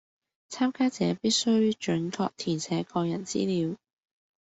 [0.49, 3.77] 參加者必須準確填寫個人資料